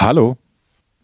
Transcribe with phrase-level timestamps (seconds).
[0.00, 0.38] Hallo.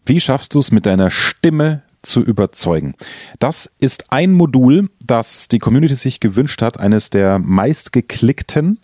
[0.07, 2.95] Wie schaffst du es mit deiner Stimme zu überzeugen?
[3.37, 8.79] Das ist ein Modul, das die Community sich gewünscht hat, eines der meistgeklickten,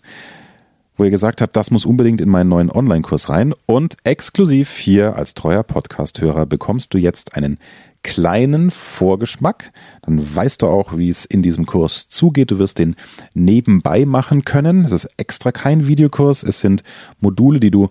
[0.96, 3.54] wo ihr gesagt habt, das muss unbedingt in meinen neuen Online-Kurs rein.
[3.66, 7.58] Und exklusiv hier als treuer Podcast-Hörer bekommst du jetzt einen
[8.04, 9.72] kleinen Vorgeschmack.
[10.02, 12.52] Dann weißt du auch, wie es in diesem Kurs zugeht.
[12.52, 12.94] Du wirst den
[13.34, 14.84] nebenbei machen können.
[14.84, 16.44] Es ist extra kein Videokurs.
[16.44, 16.84] Es sind
[17.18, 17.90] Module, die du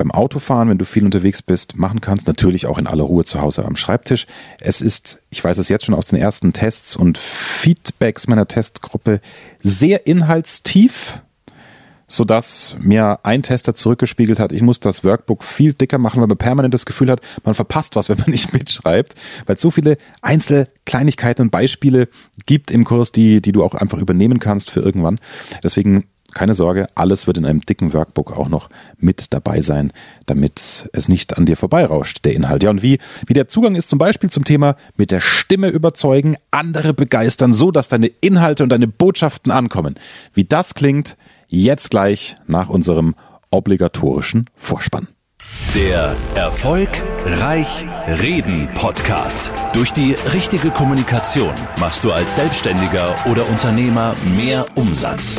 [0.00, 2.26] beim Autofahren, wenn du viel unterwegs bist, machen kannst.
[2.26, 4.26] Natürlich auch in aller Ruhe zu Hause am Schreibtisch.
[4.58, 9.20] Es ist, ich weiß es jetzt schon aus den ersten Tests und Feedbacks meiner Testgruppe,
[9.60, 11.20] sehr inhaltstief
[12.12, 16.36] sodass mir ein Tester zurückgespiegelt hat, ich muss das Workbook viel dicker machen, weil man
[16.36, 19.14] permanent das Gefühl hat, man verpasst was, wenn man nicht mitschreibt,
[19.46, 22.08] weil es so viele Einzelkleinigkeiten und Beispiele
[22.46, 25.20] gibt im Kurs, die, die du auch einfach übernehmen kannst für irgendwann.
[25.62, 29.92] Deswegen keine Sorge, alles wird in einem dicken Workbook auch noch mit dabei sein,
[30.26, 32.62] damit es nicht an dir vorbeirauscht, der Inhalt.
[32.62, 36.36] Ja, und wie, wie der Zugang ist zum Beispiel zum Thema mit der Stimme überzeugen,
[36.50, 39.94] andere begeistern, so dass deine Inhalte und deine Botschaften ankommen.
[40.34, 41.16] Wie das klingt,
[41.48, 43.14] jetzt gleich nach unserem
[43.50, 45.08] obligatorischen Vorspann.
[45.74, 46.88] Der Erfolg
[47.24, 49.52] Reich Reden Podcast.
[49.72, 55.38] Durch die richtige Kommunikation machst du als Selbstständiger oder Unternehmer mehr Umsatz.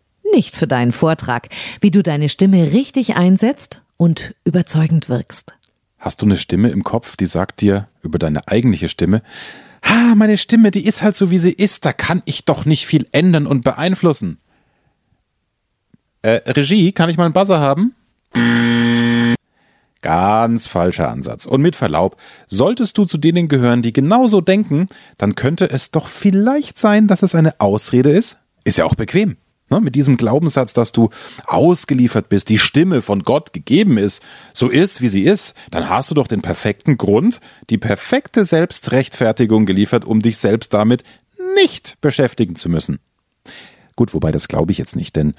[0.33, 5.53] nicht für deinen Vortrag, wie du deine Stimme richtig einsetzt und überzeugend wirkst.
[5.99, 9.21] Hast du eine Stimme im Kopf, die sagt dir über deine eigentliche Stimme,
[9.83, 12.85] ha, meine Stimme, die ist halt so, wie sie ist, da kann ich doch nicht
[12.85, 14.39] viel ändern und beeinflussen.
[16.23, 17.95] Äh, Regie, kann ich mal einen Buzzer haben?
[20.01, 21.45] Ganz falscher Ansatz.
[21.45, 22.17] Und mit Verlaub,
[22.47, 27.21] solltest du zu denen gehören, die genauso denken, dann könnte es doch vielleicht sein, dass
[27.21, 28.39] es eine Ausrede ist.
[28.63, 29.37] Ist ja auch bequem.
[29.71, 31.11] Ne, mit diesem Glaubenssatz, dass du
[31.45, 34.21] ausgeliefert bist, die Stimme von Gott gegeben ist,
[34.53, 37.39] so ist, wie sie ist, dann hast du doch den perfekten Grund,
[37.69, 41.03] die perfekte Selbstrechtfertigung geliefert, um dich selbst damit
[41.55, 42.99] nicht beschäftigen zu müssen.
[43.95, 45.35] Gut, wobei das glaube ich jetzt nicht, denn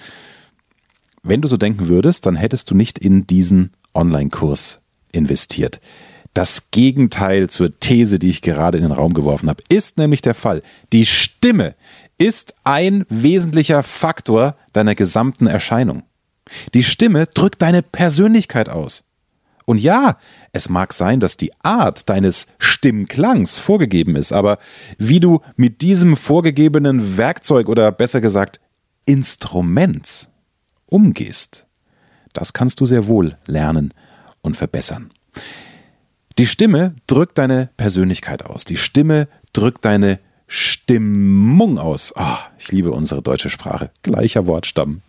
[1.23, 4.81] wenn du so denken würdest, dann hättest du nicht in diesen Online-Kurs
[5.13, 5.79] investiert.
[6.35, 10.35] Das Gegenteil zur These, die ich gerade in den Raum geworfen habe, ist nämlich der
[10.35, 10.63] Fall.
[10.91, 11.75] Die Stimme
[12.23, 16.05] ist ein wesentlicher Faktor deiner gesamten Erscheinung.
[16.73, 19.03] Die Stimme drückt deine Persönlichkeit aus.
[19.65, 20.19] Und ja,
[20.53, 24.59] es mag sein, dass die Art deines Stimmklangs vorgegeben ist, aber
[24.99, 28.61] wie du mit diesem vorgegebenen Werkzeug oder besser gesagt
[29.05, 30.31] Instrument
[30.87, 31.67] umgehst,
[32.35, 33.95] das kannst du sehr wohl lernen
[34.43, 35.11] und verbessern.
[36.39, 38.65] Die Stimme drückt deine Persönlichkeit aus.
[38.65, 40.21] Die Stimme drückt deine
[40.55, 42.13] Stimmung aus.
[42.15, 43.91] Oh, ich liebe unsere deutsche Sprache.
[44.03, 45.01] Gleicher Wortstamm.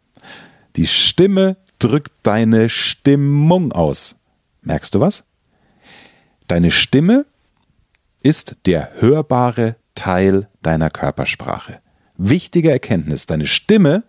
[0.77, 4.15] Die Stimme drückt deine Stimmung aus.
[4.61, 5.25] Merkst du was?
[6.47, 7.25] Deine Stimme
[8.21, 11.81] ist der hörbare Teil deiner Körpersprache.
[12.15, 14.03] Wichtige Erkenntnis, deine Stimme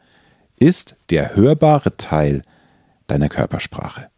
[0.61, 2.43] ist der hörbare Teil
[3.09, 4.09] deiner Körpersprache.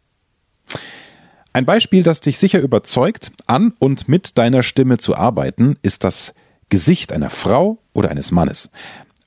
[1.51, 6.35] Ein Beispiel, das dich sicher überzeugt, an und mit deiner Stimme zu arbeiten, ist das
[6.69, 8.69] Gesicht einer Frau oder eines Mannes.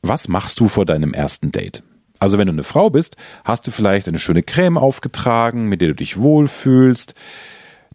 [0.02, 1.82] Was machst du vor deinem ersten Date?
[2.18, 5.88] Also wenn du eine Frau bist, hast du vielleicht eine schöne Creme aufgetragen, mit der
[5.88, 7.14] du dich wohlfühlst,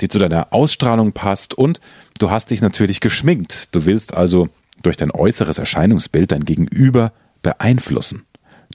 [0.01, 1.79] die zu deiner Ausstrahlung passt und
[2.17, 3.73] du hast dich natürlich geschminkt.
[3.73, 4.49] Du willst also
[4.81, 8.25] durch dein äußeres Erscheinungsbild dein Gegenüber beeinflussen.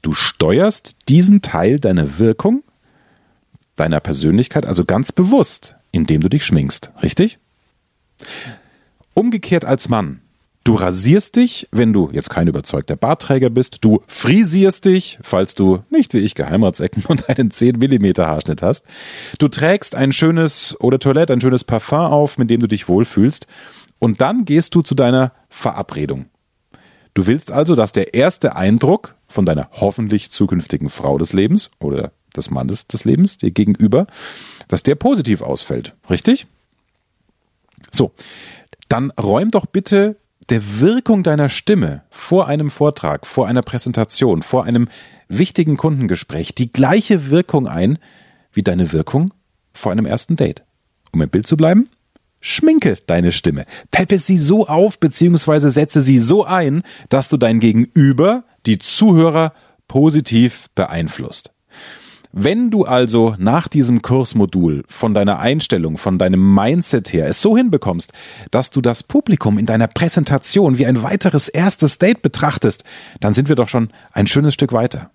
[0.02, 2.62] Du steuerst diesen Teil deiner Wirkung,
[3.74, 7.38] deiner Persönlichkeit also ganz bewusst, indem du dich schminkst, richtig?
[9.14, 10.20] Umgekehrt als Mann
[10.62, 13.78] Du rasierst dich, wenn du jetzt kein überzeugter Bartträger bist.
[13.80, 18.84] Du frisierst dich, falls du nicht wie ich Geheimratsecken und einen 10 mm Haarschnitt hast.
[19.38, 23.46] Du trägst ein schönes oder Toilette, ein schönes Parfum auf, mit dem du dich wohlfühlst.
[23.98, 26.26] Und dann gehst du zu deiner Verabredung.
[27.14, 32.12] Du willst also, dass der erste Eindruck von deiner hoffentlich zukünftigen Frau des Lebens oder
[32.36, 34.06] des Mannes des Lebens dir gegenüber,
[34.68, 35.94] dass der positiv ausfällt.
[36.08, 36.46] Richtig?
[37.90, 38.12] So.
[38.88, 40.16] Dann räum doch bitte
[40.50, 44.88] der Wirkung deiner Stimme vor einem Vortrag, vor einer Präsentation, vor einem
[45.28, 47.98] wichtigen Kundengespräch die gleiche Wirkung ein
[48.52, 49.32] wie deine Wirkung
[49.72, 50.64] vor einem ersten Date.
[51.12, 51.88] Um im Bild zu bleiben,
[52.40, 53.64] schminke deine Stimme.
[53.92, 55.68] Peppe sie so auf bzw.
[55.68, 59.54] setze sie so ein, dass du dein Gegenüber, die Zuhörer,
[59.86, 61.52] positiv beeinflusst.
[62.32, 67.56] Wenn du also nach diesem Kursmodul von deiner Einstellung, von deinem Mindset her es so
[67.56, 68.12] hinbekommst,
[68.52, 72.84] dass du das Publikum in deiner Präsentation wie ein weiteres erstes Date betrachtest,
[73.18, 75.10] dann sind wir doch schon ein schönes Stück weiter.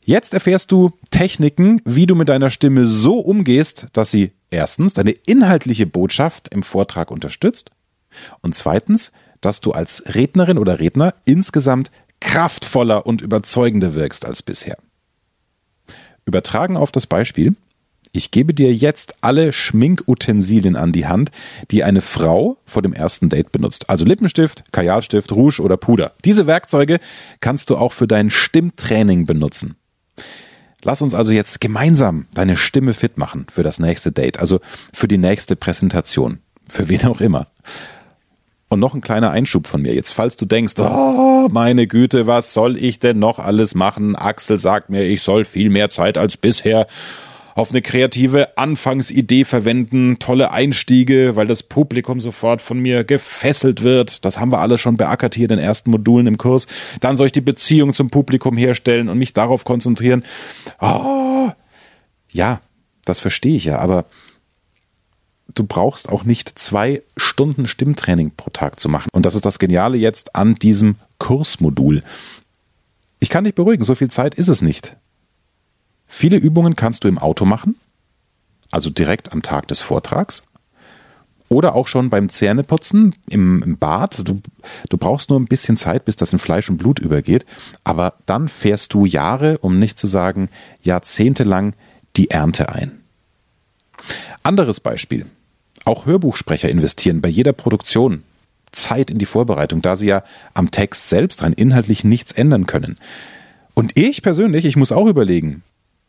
[0.00, 5.10] Jetzt erfährst du Techniken, wie du mit deiner Stimme so umgehst, dass sie erstens deine
[5.10, 7.72] inhaltliche Botschaft im Vortrag unterstützt
[8.42, 11.90] und zweitens, dass du als Rednerin oder Redner insgesamt
[12.20, 14.78] kraftvoller und überzeugender wirkst als bisher.
[16.28, 17.56] Übertragen auf das Beispiel,
[18.12, 21.30] ich gebe dir jetzt alle Schminkutensilien an die Hand,
[21.70, 23.90] die eine Frau vor dem ersten Date benutzt.
[23.90, 26.12] Also Lippenstift, Kajalstift, Rouge oder Puder.
[26.24, 27.00] Diese Werkzeuge
[27.40, 29.76] kannst du auch für dein Stimmtraining benutzen.
[30.82, 34.60] Lass uns also jetzt gemeinsam deine Stimme fit machen für das nächste Date, also
[34.92, 36.38] für die nächste Präsentation,
[36.68, 37.48] für wen auch immer.
[38.70, 39.94] Und noch ein kleiner Einschub von mir.
[39.94, 44.14] Jetzt, falls du denkst, oh, meine Güte, was soll ich denn noch alles machen?
[44.14, 46.86] Axel sagt mir, ich soll viel mehr Zeit als bisher
[47.58, 54.24] auf eine kreative Anfangsidee verwenden, tolle Einstiege, weil das Publikum sofort von mir gefesselt wird.
[54.24, 56.68] Das haben wir alle schon beackert hier in den ersten Modulen im Kurs.
[57.00, 60.22] Dann soll ich die Beziehung zum Publikum herstellen und mich darauf konzentrieren.
[60.80, 61.50] Oh,
[62.30, 62.60] ja,
[63.04, 64.04] das verstehe ich ja, aber
[65.54, 69.08] du brauchst auch nicht zwei Stunden Stimmtraining pro Tag zu machen.
[69.12, 72.02] Und das ist das Geniale jetzt an diesem Kursmodul.
[73.20, 74.96] Ich kann dich beruhigen, so viel Zeit ist es nicht.
[76.06, 77.76] Viele Übungen kannst du im Auto machen,
[78.70, 80.42] also direkt am Tag des Vortrags.
[81.50, 84.28] Oder auch schon beim Zähneputzen im, im Bad.
[84.28, 84.42] Du,
[84.90, 87.46] du brauchst nur ein bisschen Zeit, bis das in Fleisch und Blut übergeht.
[87.84, 90.50] Aber dann fährst du Jahre, um nicht zu sagen
[90.82, 91.72] Jahrzehnte lang,
[92.16, 93.00] die Ernte ein.
[94.42, 95.24] Anderes Beispiel.
[95.88, 98.22] Auch Hörbuchsprecher investieren bei jeder Produktion
[98.72, 102.98] Zeit in die Vorbereitung, da sie ja am Text selbst rein inhaltlich nichts ändern können.
[103.72, 105.62] Und ich persönlich, ich muss auch überlegen,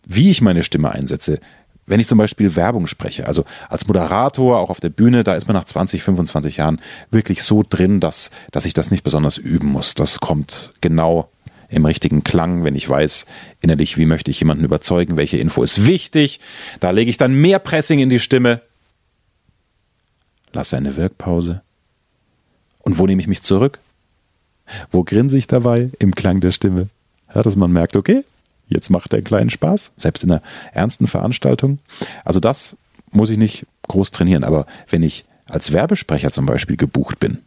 [0.05, 1.39] wie ich meine Stimme einsetze.
[1.85, 5.47] Wenn ich zum Beispiel Werbung spreche, also als Moderator, auch auf der Bühne, da ist
[5.47, 9.69] man nach 20, 25 Jahren wirklich so drin, dass, dass ich das nicht besonders üben
[9.69, 9.93] muss.
[9.93, 11.31] Das kommt genau
[11.69, 13.27] im richtigen Klang, wenn ich weiß
[13.61, 16.41] innerlich, wie möchte ich jemanden überzeugen, welche Info ist wichtig.
[16.81, 18.61] Da lege ich dann mehr Pressing in die Stimme
[20.53, 21.61] lasse eine Wirkpause.
[22.79, 23.79] Und wo nehme ich mich zurück?
[24.91, 26.89] Wo grinse ich dabei im Klang der Stimme?
[27.33, 28.23] Ja, dass man merkt, okay,
[28.67, 30.41] jetzt macht er einen kleinen Spaß, selbst in einer
[30.73, 31.79] ernsten Veranstaltung.
[32.23, 32.75] Also das
[33.11, 37.39] muss ich nicht groß trainieren, aber wenn ich als Werbesprecher zum Beispiel gebucht bin,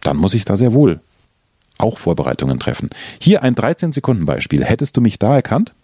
[0.00, 1.00] dann muss ich da sehr wohl
[1.78, 2.90] auch Vorbereitungen treffen.
[3.20, 4.64] Hier ein 13-Sekunden-Beispiel.
[4.64, 5.74] Hättest du mich da erkannt?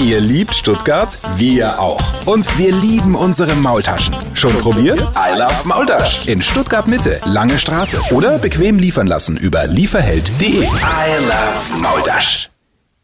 [0.00, 1.18] Ihr liebt Stuttgart?
[1.36, 2.00] Wir auch.
[2.26, 4.14] Und wir lieben unsere Maultaschen.
[4.32, 4.98] Schon probiert?
[4.98, 6.26] I love Maultasch.
[6.26, 8.00] In Stuttgart Mitte, Lange Straße.
[8.10, 10.62] Oder bequem liefern lassen über lieferheld.de.
[10.62, 12.50] I love Maultasch.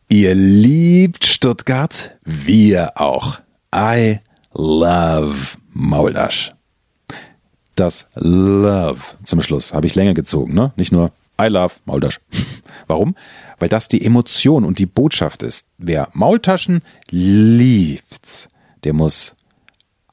[0.08, 2.12] Ihr liebt Stuttgart?
[2.24, 3.40] Wir auch.
[3.74, 4.20] I
[4.54, 5.36] love
[5.74, 6.54] Maultasch.
[7.74, 10.72] Das Love zum Schluss habe ich länger gezogen, ne?
[10.76, 12.20] Nicht nur I love Maultasch.
[12.86, 13.14] Warum?
[13.58, 15.68] Weil das die Emotion und die Botschaft ist.
[15.78, 18.50] Wer Maultaschen liebt,
[18.84, 19.36] der muss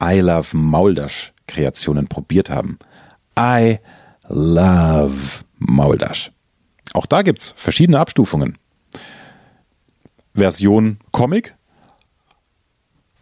[0.02, 2.78] I love Maultasch Kreationen probiert haben.
[3.38, 3.78] I
[4.28, 6.30] love Maultasch.
[6.94, 8.58] Auch da gibt's verschiedene Abstufungen.
[10.34, 11.54] Version Comic.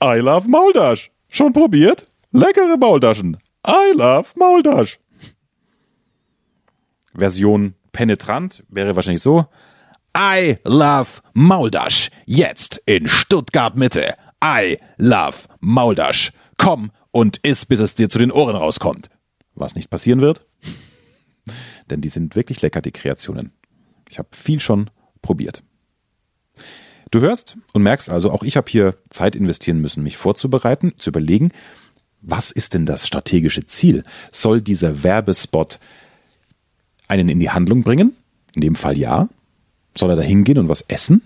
[0.02, 1.11] I love Maultasch.
[1.29, 2.09] Schon probiert?
[2.33, 3.38] Leckere Maultaschen.
[3.67, 4.99] I love Maultasch.
[7.14, 9.47] Version penetrant wäre wahrscheinlich so.
[10.16, 12.11] I love Mauldasch.
[12.26, 14.14] Jetzt in Stuttgart Mitte.
[14.45, 16.33] I love Mauldasch.
[16.59, 19.09] Komm und iss, bis es dir zu den Ohren rauskommt.
[19.54, 20.45] Was nicht passieren wird.
[21.90, 23.52] Denn die sind wirklich lecker, die Kreationen.
[24.11, 24.90] Ich habe viel schon
[25.23, 25.62] probiert.
[27.11, 31.11] Du hörst und merkst also, auch ich habe hier Zeit investieren müssen, mich vorzubereiten, zu
[31.11, 31.52] überlegen,
[32.21, 34.04] was ist denn das strategische Ziel?
[34.31, 35.78] Soll dieser Werbespot
[37.09, 38.16] einen in die Handlung bringen?
[38.54, 39.28] In dem Fall ja.
[39.97, 41.23] Soll er da hingehen und was essen?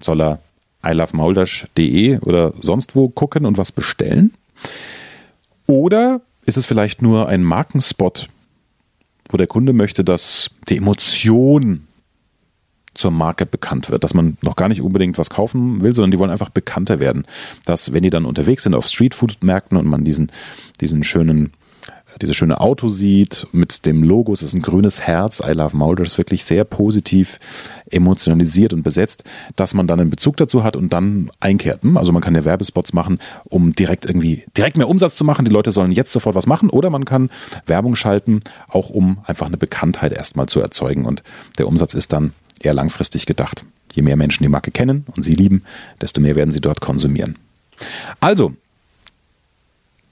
[0.00, 0.40] Soll er
[0.84, 4.34] ilovemauldash.de oder sonst wo gucken und was bestellen?
[5.66, 8.28] Oder ist es vielleicht nur ein Markenspot,
[9.28, 11.86] wo der Kunde möchte, dass die Emotion
[12.94, 16.18] zur Marke bekannt wird, dass man noch gar nicht unbedingt was kaufen will, sondern die
[16.18, 17.24] wollen einfach bekannter werden.
[17.64, 20.32] Dass, wenn die dann unterwegs sind auf Streetfood-Märkten und man diesen,
[20.80, 21.52] diesen schönen
[22.20, 26.04] dieses schöne Auto sieht mit dem Logo, es ist ein grünes Herz, I Love Mulder,
[26.04, 27.38] ist wirklich sehr positiv
[27.90, 29.24] emotionalisiert und besetzt,
[29.56, 31.82] dass man dann einen Bezug dazu hat und dann einkehrt.
[31.82, 35.44] Hm, also man kann ja Werbespots machen, um direkt irgendwie, direkt mehr Umsatz zu machen.
[35.44, 37.30] Die Leute sollen jetzt sofort was machen oder man kann
[37.66, 41.22] Werbung schalten, auch um einfach eine Bekanntheit erstmal zu erzeugen und
[41.58, 43.64] der Umsatz ist dann eher langfristig gedacht.
[43.94, 45.62] Je mehr Menschen die Marke kennen und sie lieben,
[46.00, 47.36] desto mehr werden sie dort konsumieren.
[48.20, 48.54] Also,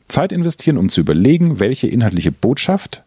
[0.08, 3.02] Zeit investieren, um zu überlegen, welche inhaltliche Botschaft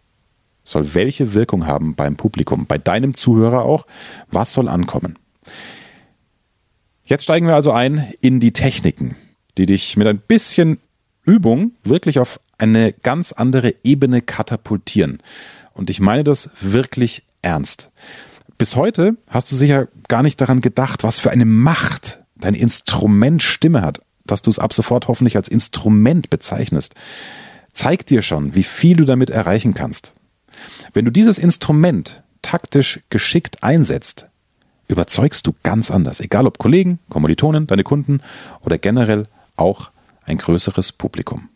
[0.64, 3.86] soll welche Wirkung haben beim Publikum, bei deinem Zuhörer auch,
[4.32, 5.18] was soll ankommen.
[7.04, 9.16] Jetzt steigen wir also ein in die Techniken,
[9.58, 10.78] die dich mit ein bisschen
[11.26, 15.20] Übung wirklich auf eine ganz andere Ebene katapultieren.
[15.74, 17.90] Und ich meine das wirklich ernst.
[18.58, 23.42] Bis heute hast du sicher gar nicht daran gedacht, was für eine Macht dein Instrument
[23.42, 24.02] Stimme hat
[24.32, 26.96] dass du es ab sofort hoffentlich als Instrument bezeichnest,
[27.74, 30.14] zeigt dir schon, wie viel du damit erreichen kannst.
[30.94, 34.28] Wenn du dieses Instrument taktisch geschickt einsetzt,
[34.88, 38.22] überzeugst du ganz anders, egal ob Kollegen, Kommilitonen, deine Kunden
[38.62, 39.92] oder generell auch
[40.24, 41.50] ein größeres Publikum.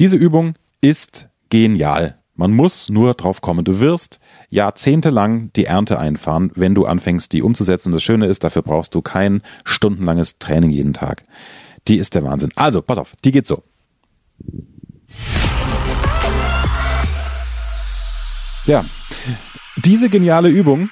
[0.00, 2.17] Diese Übung ist genial.
[2.38, 3.64] Man muss nur drauf kommen.
[3.64, 7.88] Du wirst jahrzehntelang die Ernte einfahren, wenn du anfängst, die umzusetzen.
[7.88, 11.24] Und das Schöne ist, dafür brauchst du kein stundenlanges Training jeden Tag.
[11.88, 12.50] Die ist der Wahnsinn.
[12.54, 13.64] Also, pass auf, die geht so.
[18.66, 18.84] Ja,
[19.78, 20.90] diese geniale Übung,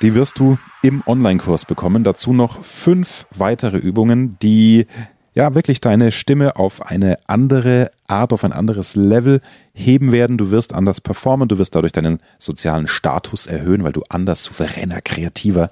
[0.00, 2.04] die wirst du im Online-Kurs bekommen.
[2.04, 4.86] Dazu noch fünf weitere Übungen, die
[5.34, 9.40] ja wirklich deine Stimme auf eine andere Art, auf ein anderes Level
[9.72, 10.38] heben werden.
[10.38, 15.00] Du wirst anders performen, du wirst dadurch deinen sozialen Status erhöhen, weil du anders souveräner,
[15.02, 15.70] kreativer,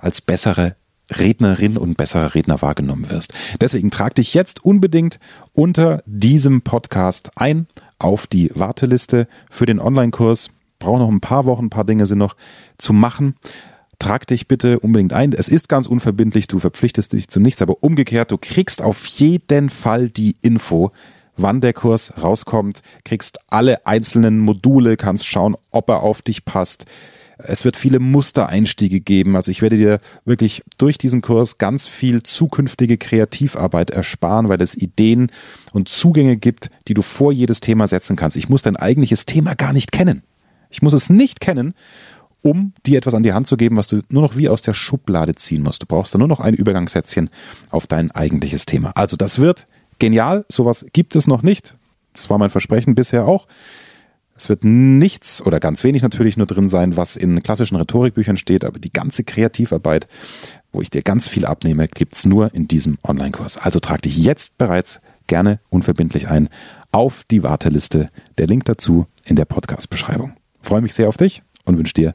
[0.00, 0.76] als bessere
[1.10, 3.34] Rednerin und besserer Redner wahrgenommen wirst.
[3.60, 5.20] Deswegen trag dich jetzt unbedingt
[5.52, 7.66] unter diesem Podcast ein
[7.98, 10.50] auf die Warteliste für den Online-Kurs.
[10.78, 12.36] Brauche noch ein paar Wochen, ein paar Dinge sind noch
[12.78, 13.36] zu machen
[13.98, 15.32] trag dich bitte unbedingt ein.
[15.32, 19.70] Es ist ganz unverbindlich, du verpflichtest dich zu nichts, aber umgekehrt, du kriegst auf jeden
[19.70, 20.92] Fall die Info,
[21.36, 26.86] wann der Kurs rauskommt, kriegst alle einzelnen Module, kannst schauen, ob er auf dich passt.
[27.36, 29.34] Es wird viele Mustereinstiege geben.
[29.34, 34.76] Also ich werde dir wirklich durch diesen Kurs ganz viel zukünftige Kreativarbeit ersparen, weil es
[34.76, 35.32] Ideen
[35.72, 38.36] und Zugänge gibt, die du vor jedes Thema setzen kannst.
[38.36, 40.22] Ich muss dein eigentliches Thema gar nicht kennen.
[40.70, 41.74] Ich muss es nicht kennen
[42.44, 44.74] um dir etwas an die Hand zu geben, was du nur noch wie aus der
[44.74, 45.82] Schublade ziehen musst.
[45.82, 47.30] Du brauchst dann nur noch ein Übergangssätzchen
[47.70, 48.92] auf dein eigentliches Thema.
[48.94, 49.66] Also das wird
[49.98, 50.44] genial.
[50.50, 51.74] Sowas gibt es noch nicht.
[52.12, 53.48] Das war mein Versprechen bisher auch.
[54.36, 58.64] Es wird nichts oder ganz wenig natürlich nur drin sein, was in klassischen Rhetorikbüchern steht,
[58.64, 60.06] aber die ganze Kreativarbeit,
[60.72, 63.56] wo ich dir ganz viel abnehme, gibt's nur in diesem Online-Kurs.
[63.56, 66.50] Also trag dich jetzt bereits gerne unverbindlich ein
[66.92, 68.10] auf die Warteliste.
[68.36, 70.34] Der Link dazu in der Podcast-Beschreibung.
[70.60, 72.14] Freue mich sehr auf dich und wünsche dir